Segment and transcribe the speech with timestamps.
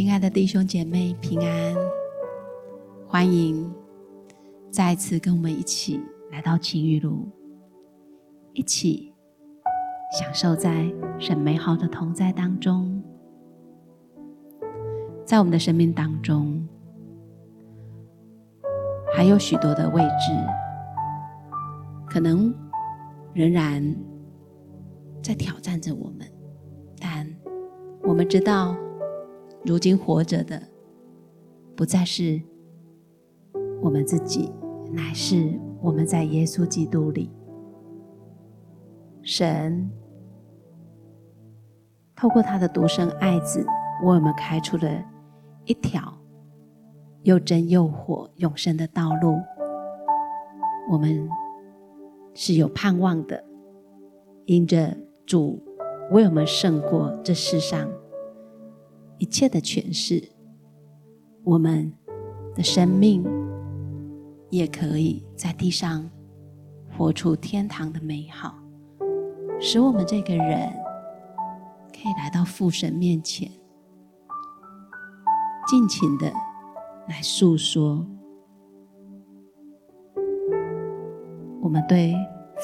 [0.00, 1.76] 亲爱的弟兄姐妹平安，
[3.06, 3.70] 欢迎
[4.70, 6.00] 再次跟我们一起
[6.32, 7.28] 来到晴雨路，
[8.54, 9.12] 一起
[10.18, 13.02] 享受在神美好的同在当中。
[15.26, 16.66] 在我们的生命当中，
[19.14, 20.32] 还有许多的位置，
[22.08, 22.54] 可能
[23.34, 23.84] 仍然
[25.22, 26.26] 在挑战着我们，
[26.98, 27.30] 但
[28.02, 28.74] 我们知道。
[29.64, 30.60] 如今活着的，
[31.76, 32.40] 不再是
[33.82, 34.50] 我们自己，
[34.92, 37.30] 乃是我们在耶稣基督里。
[39.22, 39.90] 神
[42.16, 43.60] 透过他的独生爱子，
[44.02, 45.04] 为我们开出了
[45.66, 46.18] 一条
[47.22, 49.38] 又真又活永生的道路。
[50.90, 51.28] 我们
[52.34, 53.44] 是有盼望的，
[54.46, 54.96] 因着
[55.26, 55.62] 主
[56.10, 57.86] 为我们胜过这世上。
[59.20, 60.30] 一切的诠释，
[61.44, 61.92] 我们
[62.54, 63.22] 的生命
[64.48, 66.08] 也可以在地上
[66.96, 68.58] 活出天堂的美好，
[69.60, 70.72] 使我们这个人
[71.92, 73.50] 可以来到父神面前，
[75.68, 76.32] 尽情的
[77.06, 78.06] 来诉说
[81.60, 82.14] 我们对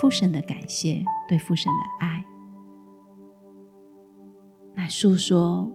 [0.00, 2.24] 父神的感谢，对父神的爱，
[4.74, 5.70] 来诉说。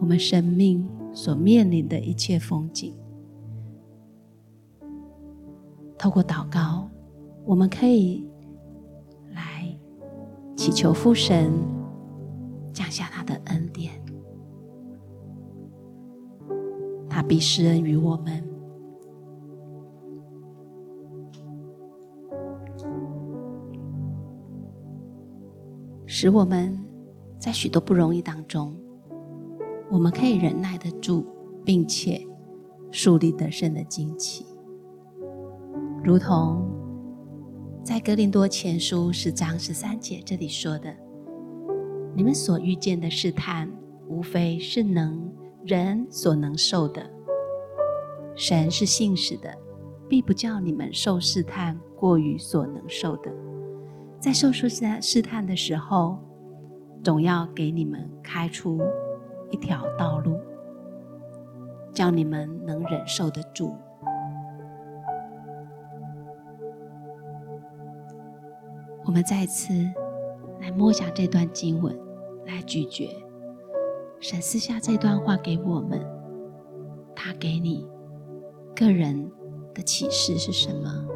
[0.00, 2.94] 我们生命所面临的一切风景，
[5.98, 6.88] 透过祷告，
[7.44, 8.26] 我们可以
[9.34, 9.78] 来
[10.56, 11.52] 祈求父神
[12.72, 13.92] 降下他的恩典，
[17.08, 18.42] 他必施恩于我们，
[26.06, 26.76] 使我们
[27.38, 28.74] 在许多不容易当中。
[29.90, 31.24] 我们可以忍耐得住，
[31.64, 32.24] 并且
[32.92, 34.46] 树立得胜的旌旗，
[36.04, 36.64] 如同
[37.82, 40.94] 在格林多前书十章十三节这里说的
[42.14, 43.68] ：“你们所遇见的试探，
[44.08, 45.28] 无非是能
[45.64, 47.02] 人所能受的。
[48.36, 49.52] 神是信实的，
[50.08, 53.32] 必不叫你们受试探过于所能受的。
[54.20, 56.16] 在受试试试探的时候，
[57.02, 58.78] 总要给你们开出。”
[59.50, 60.38] 一条道路，
[61.92, 63.74] 叫你们能忍受得住。
[69.04, 69.72] 我们再次
[70.60, 71.98] 来默想这段经文，
[72.46, 73.08] 来咀嚼
[74.20, 76.00] 审视下这段话给我们。
[77.14, 77.86] 他给你
[78.74, 79.30] 个人
[79.74, 81.06] 的启示是什么？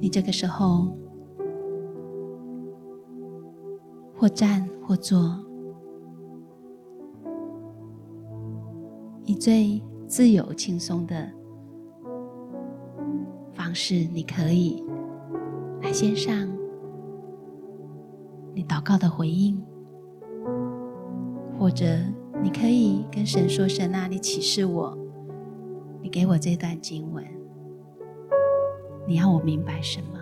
[0.00, 0.88] 你这个时候，
[4.16, 5.18] 或站或坐，
[9.24, 11.30] 以最自由、轻松的
[13.52, 14.82] 方式，你可以
[15.82, 16.48] 来献上
[18.54, 19.62] 你祷告的回应，
[21.58, 21.84] 或者
[22.42, 24.96] 你可以跟神说：“神啊，你启示我，
[26.00, 27.24] 你给我这段经文。”
[29.08, 30.18] 你要我明白什么？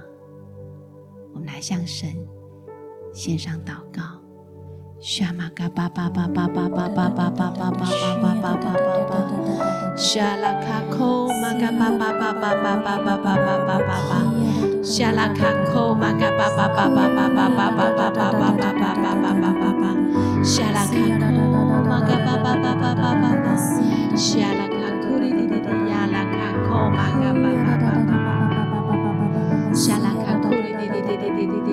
[1.35, 2.09] 我们来向神
[3.13, 4.01] 献上祷告。
[5.01, 14.23] 沙玛嘎巴巴巴巴巴巴巴巴巴巴巴巴巴巴巴，沙拉卡库玛嘎巴巴巴巴巴巴巴巴巴巴巴，
[14.85, 19.85] 沙拉卡库玛嘎巴巴巴巴巴巴巴巴巴巴巴巴巴巴巴巴，
[20.45, 23.57] 沙拉卡库玛嘎巴巴巴巴巴巴巴，
[24.15, 27.66] 沙拉卡库哩哩哩哩呀拉卡库玛嘎巴巴。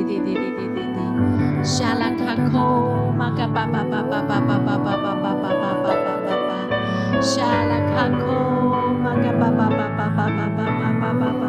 [0.03, 8.21] 哩哩哩哩哩哩哩，沙拉卡库玛嘎巴巴巴巴巴巴巴巴巴巴巴巴巴巴，沙拉卡库
[9.01, 11.43] 玛嘎巴巴巴巴巴巴巴巴巴巴巴，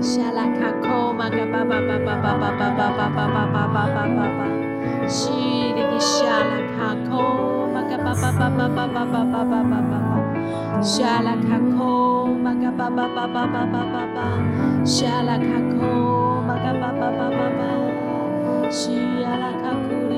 [0.00, 4.40] 沙拉卡库玛嘎巴巴巴巴巴巴巴巴巴巴巴巴巴巴，
[5.06, 5.30] 西
[5.74, 9.92] 里吉沙拉卡库玛嘎巴巴巴巴巴巴巴巴巴巴巴，
[10.82, 14.18] 沙拉卡库玛嘎巴巴巴巴巴巴巴巴。
[14.84, 16.03] 沙拉卡库
[16.58, 17.60] 呀啦卡巴巴巴巴巴，
[19.22, 20.12] 呀啦卡库里，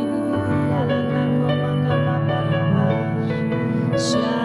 [0.71, 2.77] 呀啦卡库玛卡巴巴呀巴，
[3.25, 4.36] 呀啦卡。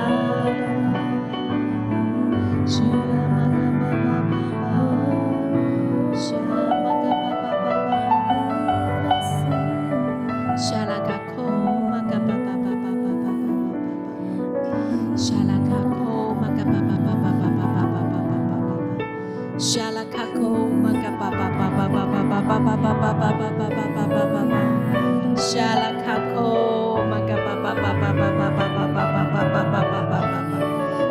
[23.12, 24.56] 巴巴巴巴巴巴巴巴巴巴巴，
[25.36, 30.14] 沙拉卡库玛嘎巴巴巴巴巴巴巴巴巴巴巴巴巴巴巴巴，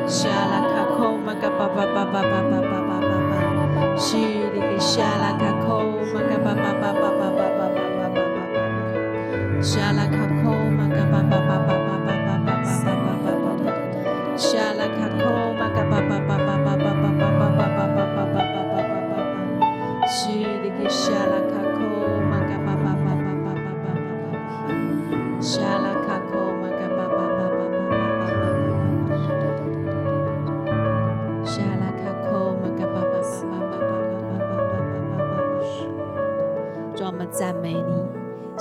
[0.08, 0.17] 沙
[0.49, 5.69] 拉卡库玛嘎巴巴巴巴巴巴巴巴巴巴，西里克沙拉卡库
[6.14, 10.17] 玛嘎巴巴巴巴巴巴巴巴巴巴巴，沙拉卡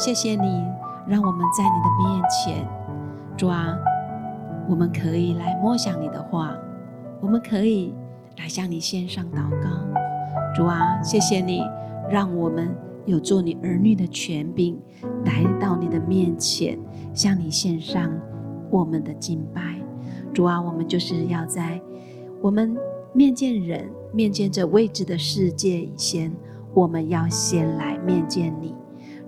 [0.10, 0.66] 谢谢你，
[1.06, 2.68] 让我们在你的面前，
[3.38, 3.78] 主啊。
[4.68, 6.58] 我们可以来默想你的话，
[7.22, 7.94] 我们可以
[8.40, 9.70] 来向你献上祷告。
[10.56, 11.62] 主啊，谢谢你，
[12.10, 12.76] 让我们
[13.06, 14.80] 有做你儿女的权柄，
[15.26, 16.80] 来到你的面前，
[17.14, 18.12] 向你献上
[18.72, 19.80] 我们的敬拜。
[20.34, 21.80] 主啊，我们就是要在
[22.42, 22.76] 我们
[23.14, 26.36] 面见人、面见这未知的世界以前，
[26.74, 28.74] 我们要先来面见你。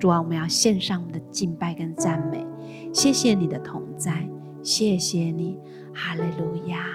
[0.01, 2.43] 主啊，我们要献上我们的敬拜跟赞美。
[2.91, 4.27] 谢谢你的同在。
[4.63, 5.59] 谢谢你，
[5.93, 6.87] 哈利路亚。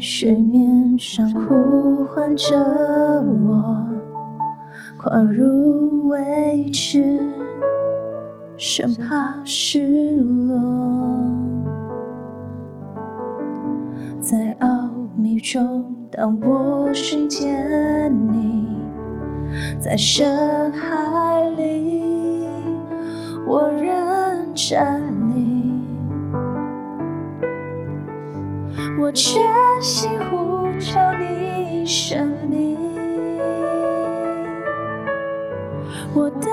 [0.00, 3.84] 水面上呼唤着我，
[4.96, 7.20] 跨入未知，
[8.56, 10.56] 生怕失落。
[14.20, 18.68] 在奥秘中，当我寻见你，
[19.80, 22.46] 在深海里，
[23.48, 25.02] 我仍站
[25.34, 25.58] 立。
[29.00, 29.42] 我全
[29.80, 32.76] 心呼求你生命，
[36.12, 36.48] 我的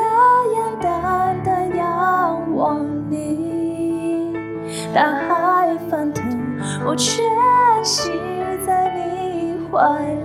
[0.54, 4.32] 眼淡淡仰望你，
[4.94, 6.24] 大海翻腾，
[6.86, 7.24] 我全
[7.84, 8.12] 心
[8.66, 9.80] 在你怀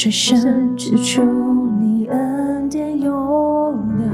[0.00, 1.24] 水深之处，
[1.80, 3.10] 你恩典永
[3.98, 4.06] 留，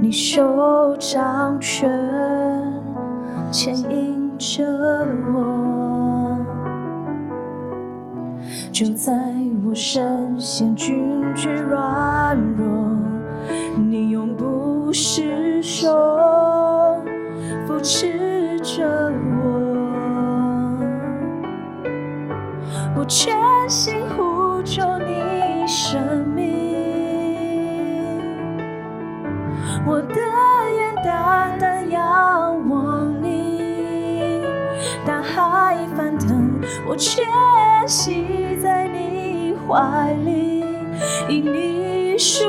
[0.00, 1.88] 你手掌权
[3.52, 4.64] 牵引着
[5.32, 6.36] 我，
[8.72, 9.12] 就在
[9.64, 11.00] 我身陷惧
[11.36, 12.66] 惧软弱，
[13.76, 15.86] 你永不失手
[17.68, 19.12] 扶持着
[19.44, 19.46] 我，
[22.96, 23.32] 我全
[23.68, 24.25] 心呼
[24.66, 26.52] 求你生命，
[29.86, 30.14] 我的
[30.76, 34.42] 眼单单仰望你，
[35.06, 37.24] 大海翻腾，我全
[37.86, 40.64] 系在你怀里，
[41.28, 42.44] 因你属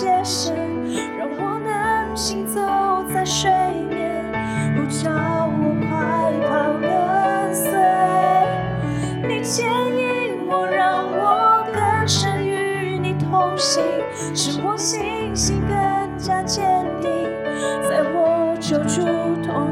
[0.00, 0.54] 界限，
[1.18, 2.58] 让我能行走
[3.12, 3.50] 在水
[3.90, 4.24] 面，
[4.74, 7.68] 不叫我快跑跟随。
[9.28, 13.84] 你牵引我，让我更深与你同行，
[14.34, 16.64] 使我信心更加坚
[17.02, 17.10] 定，
[17.86, 19.02] 在我救主
[19.46, 19.68] 同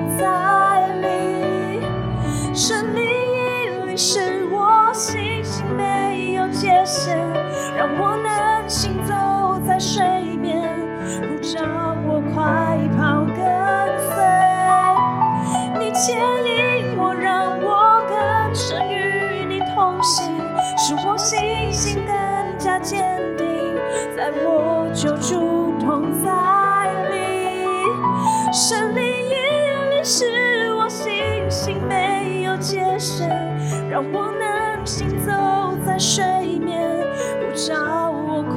[37.66, 37.74] 找
[38.08, 38.54] 我快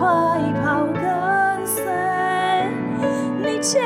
[0.62, 1.84] 跑跟随。
[3.39, 3.81] 你牵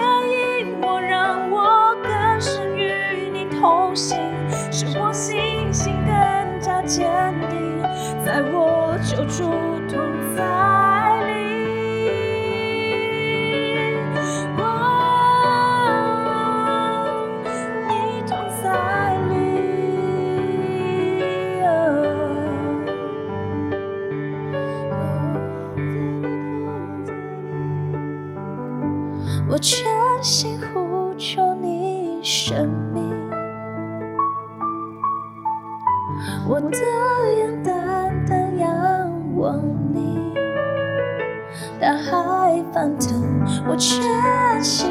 [43.75, 44.87] 我全心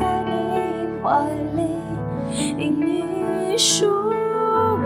[0.00, 0.32] 在你
[1.02, 1.76] 怀里，
[2.56, 4.78] 因你属我，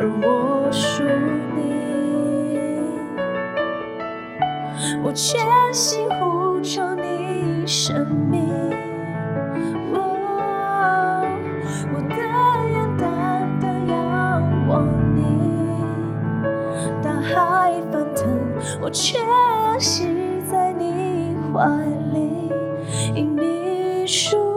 [0.00, 1.04] 而我属
[1.54, 1.60] 你。
[5.04, 5.38] 我全
[5.72, 8.44] 心呼求你生命，
[9.92, 9.96] 我
[11.94, 12.16] 我的
[12.72, 15.22] 眼单单仰望你，
[17.00, 18.26] 大海翻腾，
[18.82, 19.20] 我全
[19.78, 20.07] 心
[24.08, 24.47] 你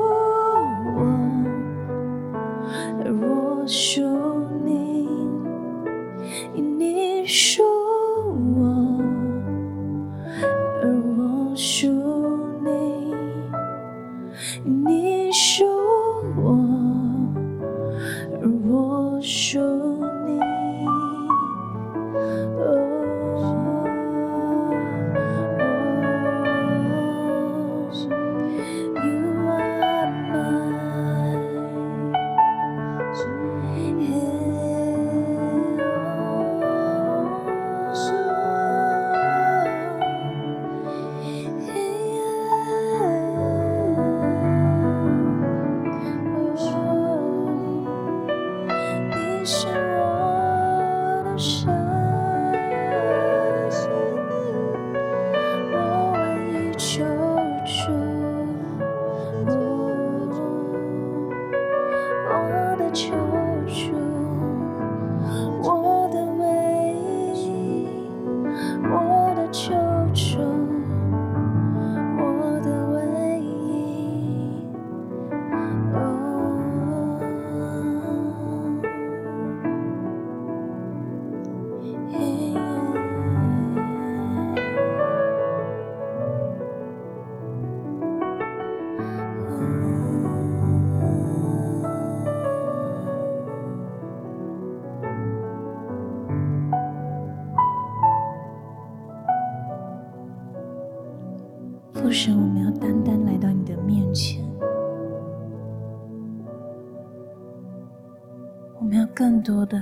[109.22, 109.80] 更多的、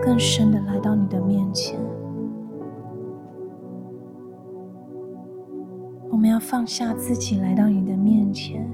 [0.00, 1.80] 更深的来到你的面前，
[6.08, 8.70] 我们要放下自己来到你的面前，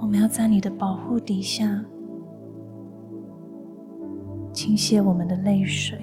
[0.00, 1.84] 我们要在你的保护底下。
[4.50, 5.98] 倾泻我们的泪水。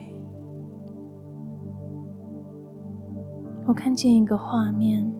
[3.65, 5.11] 我看见一个画面，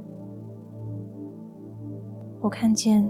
[2.41, 3.07] 我看见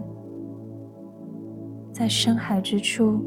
[1.94, 3.22] 在深海之处，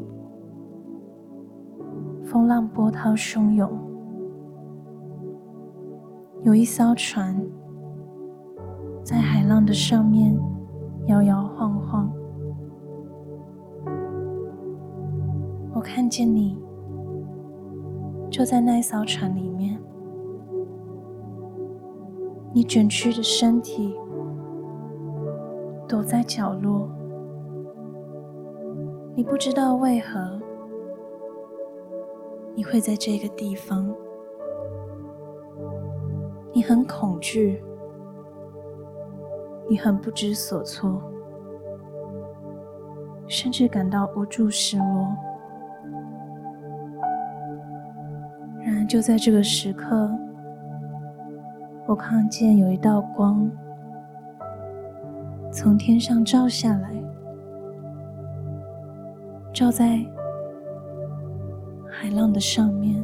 [2.23, 3.71] 风浪波涛汹涌，
[6.43, 7.35] 有一艘船
[9.03, 10.39] 在海浪的上面
[11.07, 12.11] 摇摇晃晃。
[15.73, 16.57] 我看见你。
[18.27, 19.79] 就在那艘船里面，
[22.51, 23.95] 你卷曲的身体
[25.87, 26.89] 躲在角落，
[29.15, 30.41] 你不知道为何
[32.55, 33.93] 你会在这个地方，
[36.53, 37.63] 你很恐惧，
[39.69, 41.01] 你很不知所措，
[43.27, 44.85] 甚至感到无助、失落。
[48.63, 50.09] 然而，就在这个时刻，
[51.85, 53.51] 我看见有一道光
[55.55, 56.91] 从天上照下来，
[59.53, 60.05] 照在
[61.89, 63.01] 海浪的上面。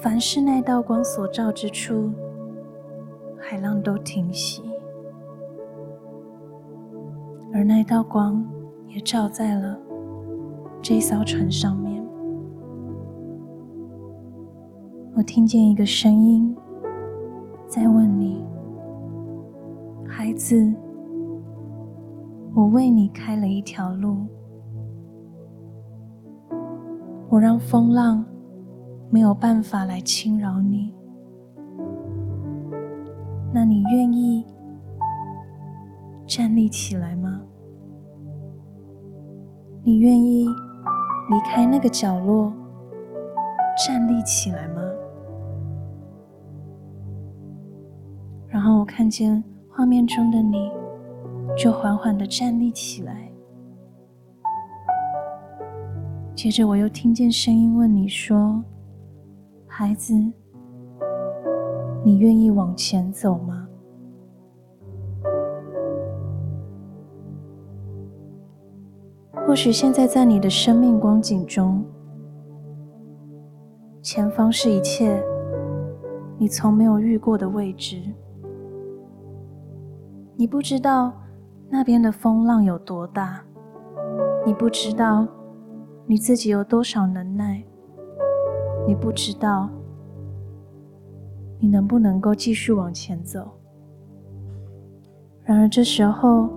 [0.00, 2.12] 凡是那道光所照之处，
[3.36, 4.62] 海浪都停息，
[7.52, 8.46] 而那道光
[8.86, 9.76] 也照在了
[10.80, 12.00] 这艘船上面。
[15.16, 16.56] 我听见一个声音
[17.66, 18.44] 在问你
[20.08, 20.72] ：“孩子，
[22.54, 24.26] 我为你开了一条路，
[27.28, 28.24] 我让风浪
[29.10, 30.94] 没有办法来侵扰你。
[33.52, 34.44] 那你愿意
[36.26, 37.42] 站立起来吗？
[39.82, 42.52] 你愿意离开那个角落，
[43.86, 44.82] 站立起来吗？”
[48.48, 49.42] 然后我看见
[49.76, 50.72] 画面中的你，
[51.54, 53.30] 就缓缓地站立起来。
[56.34, 58.64] 接着我又听见声音问你说
[59.68, 60.14] ：“孩子，
[62.02, 63.68] 你愿意往前走吗？”
[69.46, 71.84] 或许现在在你的生命光景中，
[74.00, 75.22] 前方是一切
[76.38, 78.00] 你从没有遇过的未知。
[80.38, 81.14] 你不知道
[81.70, 83.42] 那边的风浪有多大，
[84.44, 85.26] 你不知道
[86.04, 87.64] 你自己有多少能耐，
[88.86, 89.70] 你不知道
[91.58, 93.48] 你能不能够继续往前走。
[95.42, 96.50] 然而这时候，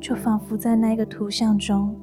[0.00, 1.94] 就仿佛在那个图像中，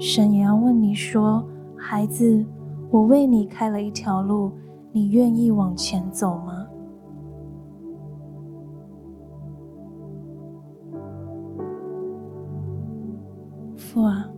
[0.00, 1.46] 神也要问你说
[1.78, 2.44] ：“孩子，
[2.90, 4.50] 我为你开了一条路，
[4.90, 6.53] 你愿意往前走吗？”
[13.94, 14.28] 父啊，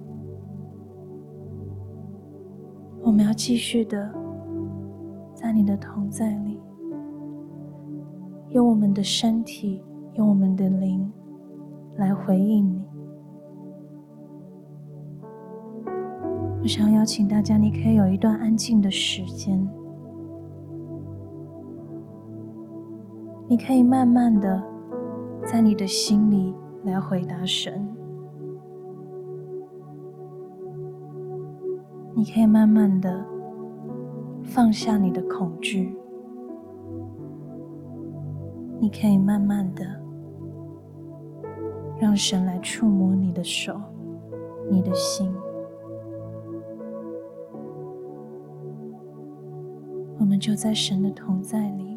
[3.01, 4.15] 我们要继续的
[5.33, 6.61] 在你的同在里，
[8.51, 9.83] 用我们的身体，
[10.17, 11.11] 用我们的灵
[11.97, 12.85] 来回应你。
[16.61, 19.67] 我想邀请大家，你可以有一段安静的时间，
[23.49, 24.63] 你可以慢慢的
[25.47, 27.96] 在你的心里来回答神。
[32.19, 33.23] 你可以慢慢的
[34.43, 35.95] 放下你的恐惧，
[38.81, 39.85] 你可以慢慢的
[42.01, 43.79] 让神来触摸你的手、
[44.71, 45.31] 你的心。
[50.19, 51.96] 我们就在神的同在里，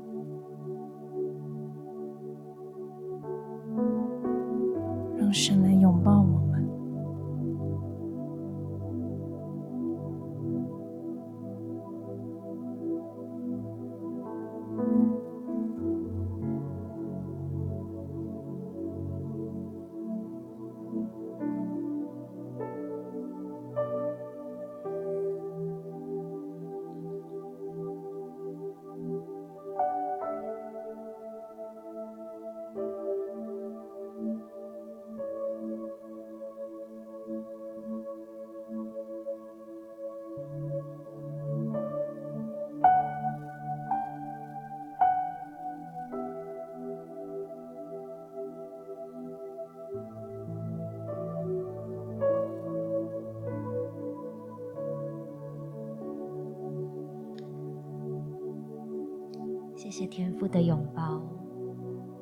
[59.90, 61.20] 谢谢天父的拥抱，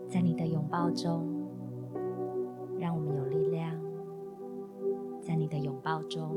[0.07, 1.27] 在你的拥抱中，
[2.79, 3.75] 让我们有力量；
[5.21, 6.33] 在你的拥抱中，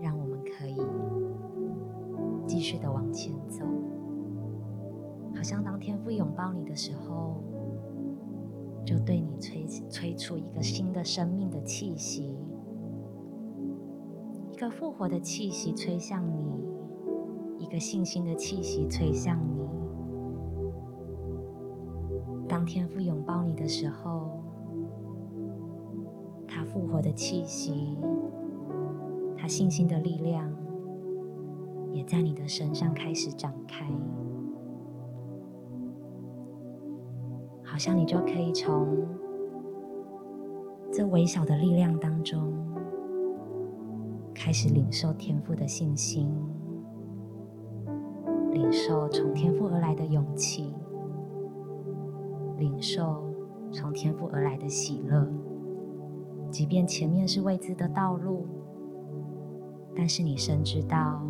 [0.00, 0.76] 让我们可以
[2.46, 3.64] 继续的往前走。
[5.34, 7.42] 好像当天父拥抱你的时候，
[8.84, 12.38] 就对你吹吹出一个新的生命的气息，
[14.52, 16.64] 一个复活的气息吹向你，
[17.58, 19.55] 一个信心的气息吹向你。
[22.66, 24.28] 天父拥抱你的时候，
[26.48, 27.96] 他复活的气息，
[29.36, 30.52] 他信心的力量，
[31.92, 33.88] 也在你的身上开始展开，
[37.62, 39.06] 好像你就可以从
[40.92, 42.52] 这微小的力量当中，
[44.34, 46.28] 开始领受天赋的信心，
[48.50, 50.74] 领受从天赋而来的勇气，
[52.58, 53.22] 领受
[53.70, 55.26] 从天父而来的喜乐。
[56.50, 58.46] 即便前面是未知的道路，
[59.94, 61.20] 但是你深知道，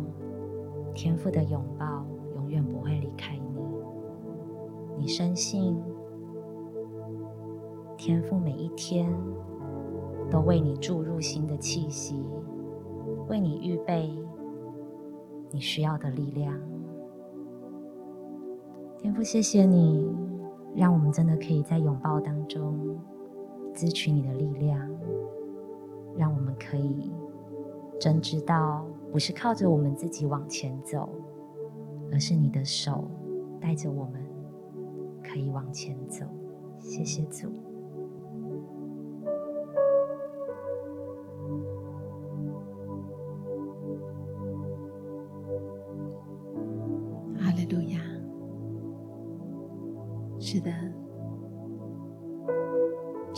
[0.93, 3.41] 天父的拥抱永远不会离开你。
[4.97, 5.75] 你深信，
[7.97, 9.11] 天赋每一天
[10.29, 12.23] 都为你注入新的气息，
[13.27, 14.11] 为你预备
[15.51, 16.53] 你需要的力量。
[18.99, 20.09] 天赋，谢谢你，
[20.77, 22.95] 让我们真的可以在拥抱当中
[23.73, 24.79] 汲取你的力量，
[26.15, 27.11] 让我们可以
[27.99, 31.09] 真知道，不是靠着我们自己往前走，
[32.11, 33.05] 而是你的手
[33.59, 34.23] 带着我们
[35.23, 36.25] 可以往前走。
[36.79, 37.49] 谢谢主。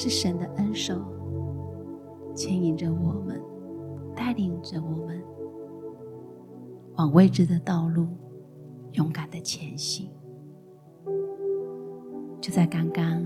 [0.01, 0.95] 是神的恩手
[2.33, 3.37] 牵引着我们，
[4.15, 5.21] 带领着我们
[6.95, 8.07] 往未知的道路
[8.93, 10.09] 勇敢的前行。
[12.39, 13.25] 就在刚刚，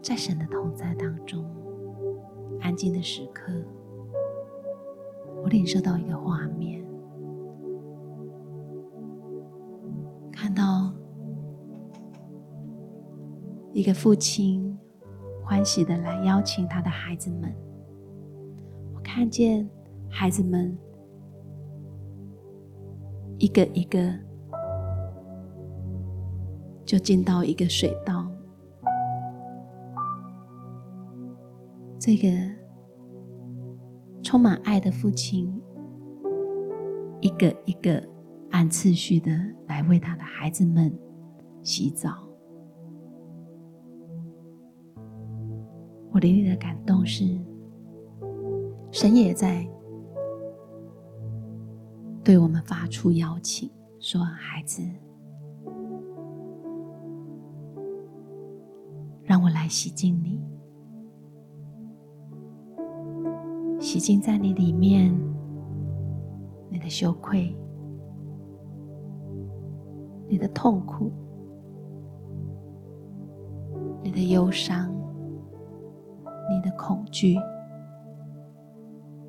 [0.00, 1.44] 在神的同在当中，
[2.62, 3.52] 安静的时刻，
[5.42, 6.82] 我领受到一个画面，
[13.74, 14.78] 一个父亲
[15.42, 17.52] 欢喜的来邀请他的孩子们。
[18.94, 19.68] 我看见
[20.08, 20.78] 孩子们
[23.36, 24.14] 一个一个
[26.86, 28.30] 就进到一个水道，
[31.98, 32.28] 这个
[34.22, 35.52] 充满爱的父亲
[37.20, 38.00] 一个一个
[38.52, 40.96] 按次序的来为他的孩子们
[41.64, 42.23] 洗澡。
[46.14, 47.24] 我里里的感动是，
[48.92, 49.68] 神也在
[52.22, 54.80] 对我们发出邀请，说：“孩子，
[59.24, 60.40] 让我来洗净你，
[63.80, 65.12] 洗净在你里面，
[66.70, 67.52] 你的羞愧，
[70.28, 71.10] 你的痛苦，
[74.00, 74.93] 你的忧伤。”
[76.64, 77.38] 的恐惧，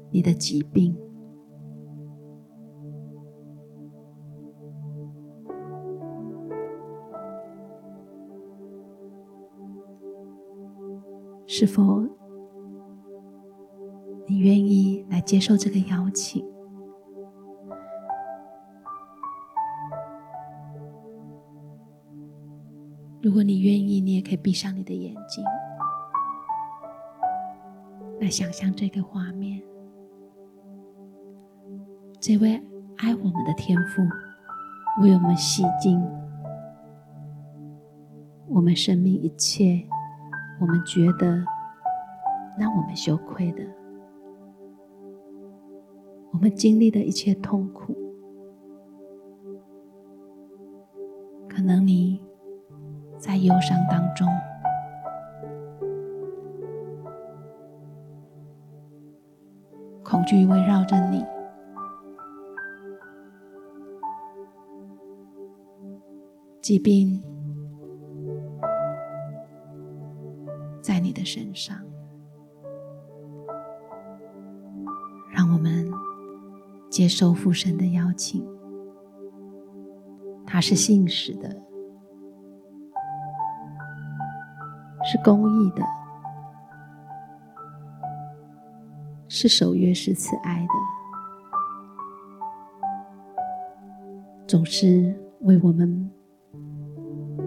[0.10, 0.96] 你的疾病，
[11.46, 12.02] 是否
[14.28, 16.46] 你愿意来接受这个邀请？
[23.22, 25.44] 如果你愿意，你也可以闭上你的眼睛。
[28.20, 29.62] 来想象这个画面，
[32.20, 32.60] 这位
[32.98, 34.02] 爱我们的天父
[35.02, 36.02] 为我们洗净
[38.48, 39.86] 我们生命一切
[40.60, 41.44] 我们觉得
[42.58, 43.64] 让我们羞愧的，
[46.32, 47.94] 我们经历的一切痛苦，
[51.50, 52.20] 可能你
[53.18, 54.28] 在忧伤当中。
[60.26, 61.24] 惧围绕着你，
[66.62, 67.22] 疾病
[70.82, 71.78] 在你的身上，
[75.32, 75.88] 让我们
[76.90, 78.44] 接受父神的邀请。
[80.48, 81.50] 他是信实的，
[85.04, 85.84] 是公义的。
[89.38, 90.74] 是守约、是慈爱的，
[94.48, 96.10] 总是为我们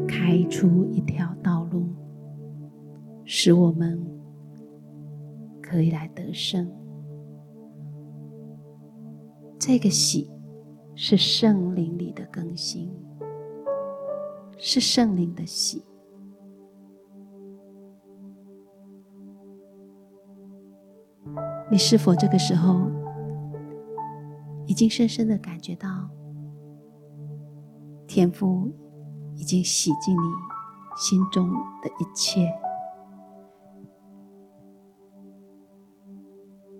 [0.07, 1.89] 开出一条道路，
[3.25, 3.99] 使我们
[5.63, 6.71] 可以来得胜。
[9.59, 10.31] 这个喜
[10.95, 12.95] 是圣灵里的更新，
[14.59, 15.83] 是圣灵的喜。
[21.71, 22.91] 你是否这个时候
[24.67, 26.09] 已经深深的感觉到，
[28.07, 28.73] 天父
[29.35, 30.21] 已经洗净你
[30.97, 31.49] 心中
[31.83, 32.51] 的一切，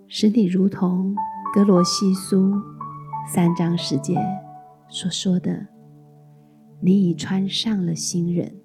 [0.07, 1.15] 使你如同
[1.53, 2.51] 格罗西书
[3.31, 4.17] 三章十节
[4.87, 5.67] 所说的，
[6.81, 8.55] 你已穿上了新人，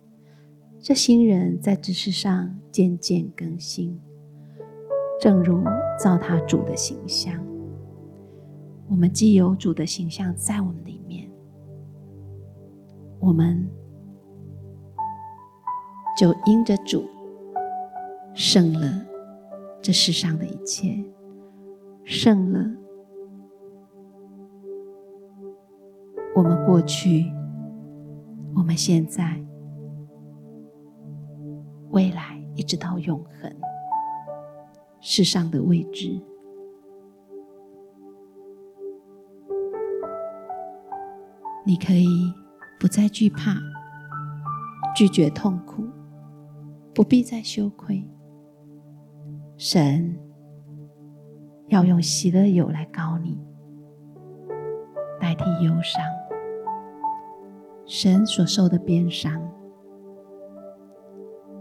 [0.81, 4.01] 这新人在知识上渐渐更新。
[5.25, 5.65] 正如
[5.99, 7.43] 造他主的形象，
[8.91, 11.31] 我们既有主的形象在我们里面，
[13.19, 13.67] 我们
[16.15, 17.07] 就因着主
[18.35, 19.03] 胜了
[19.81, 21.03] 这世上的一切，
[22.05, 22.61] 胜了
[26.37, 27.33] 我们过去、
[28.55, 29.43] 我们现在、
[31.93, 33.64] 未来，一直到永恒。
[35.07, 36.19] 世上的未知，
[41.67, 42.09] 你可以
[42.81, 43.55] 不再惧怕，
[44.97, 45.85] 拒绝痛苦，
[46.95, 48.03] 不必再羞愧。
[49.59, 50.19] 神
[51.69, 53.39] 要用喜乐油来膏你，
[55.21, 56.03] 代替忧伤。
[57.85, 59.39] 神所受的鞭伤，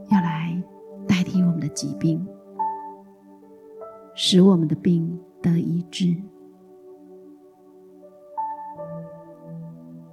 [0.09, 0.63] 要来
[1.05, 2.25] 代替我们的疾病。
[4.15, 6.15] 使我们的病得医治，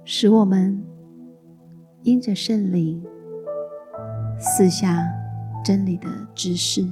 [0.03, 0.83] 使我们
[2.01, 3.03] 因着圣灵
[4.39, 5.07] 四下
[5.63, 6.83] 真理的知识，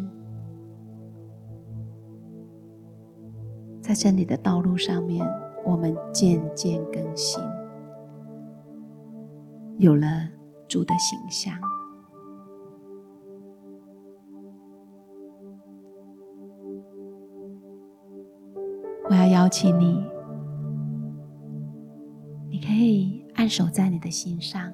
[3.81, 5.25] 在真理的道路上面，
[5.65, 7.43] 我们渐渐更新，
[9.79, 10.29] 有了
[10.67, 11.68] 主的形象。
[19.31, 20.03] 邀请你，
[22.49, 24.71] 你可以按手在你的心上。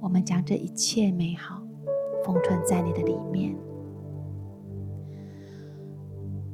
[0.00, 1.60] 我们将这一切美好
[2.24, 3.56] 封存在你的里面。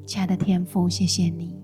[0.07, 1.63] 亲爱的天父，谢谢你，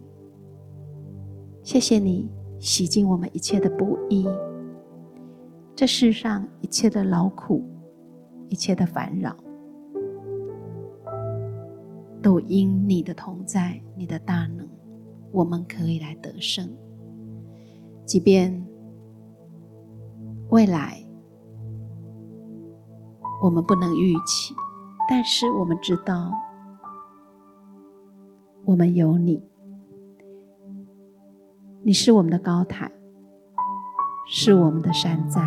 [1.62, 4.29] 谢谢你洗净我们一切的不义，
[5.75, 7.64] 这世上一切的劳苦，
[8.49, 9.35] 一切的烦扰，
[12.21, 14.69] 都因你的同在，你的大能。
[15.33, 16.69] 我们可以来得胜，
[18.05, 18.66] 即便
[20.49, 21.05] 未来
[23.43, 24.55] 我们不能预期，
[25.09, 26.33] 但是我们知道，
[28.64, 29.43] 我们有你，
[31.83, 32.90] 你是我们的高台，
[34.29, 35.40] 是我们的山寨，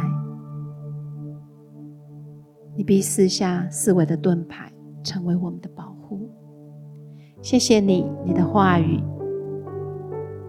[2.75, 4.71] 你必赐下四围的盾牌，
[5.03, 6.29] 成为我们的保护。
[7.41, 9.03] 谢谢你，你的话语。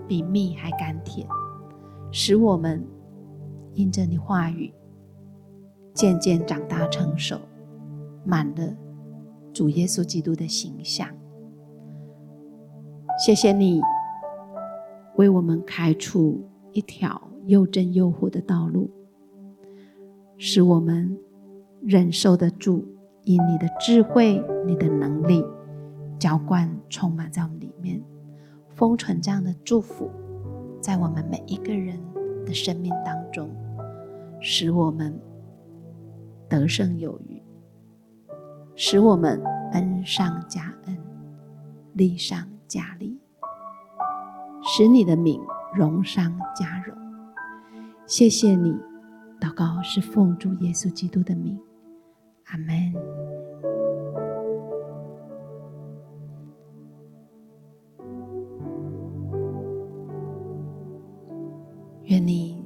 [0.07, 1.27] 比蜜还甘甜，
[2.11, 2.85] 使我们
[3.73, 4.73] 因着你话语
[5.93, 7.39] 渐渐长大成熟，
[8.25, 8.77] 满了
[9.53, 11.09] 主耶稣基督的形象。
[13.25, 13.81] 谢谢你
[15.17, 18.91] 为我们开出一条又真又活的道路，
[20.37, 21.17] 使我们
[21.81, 22.85] 忍受得住，
[23.23, 25.45] 因你的智慧、你的能力
[26.19, 28.03] 浇灌充满在我们里面。
[28.75, 30.11] 封存这样的祝福，
[30.81, 31.99] 在我们每一个人
[32.45, 33.49] 的生命当中，
[34.41, 35.19] 使我们
[36.49, 37.41] 得胜有余，
[38.75, 40.99] 使我们恩上加恩，
[41.93, 43.19] 利上加利，
[44.63, 45.41] 使你的名
[45.75, 46.97] 荣上加荣。
[48.07, 48.77] 谢谢你，
[49.41, 51.59] 祷告是奉主耶稣基督的名，
[52.47, 52.93] 阿门。
[62.05, 62.63] 愿你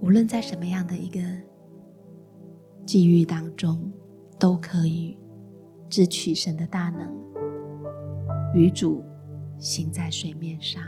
[0.00, 1.20] 无论在什么样的一个
[2.84, 3.90] 际遇当中，
[4.38, 5.16] 都可以
[5.88, 7.08] 智取神的大能，
[8.54, 9.02] 与主
[9.58, 10.82] 行在水面上。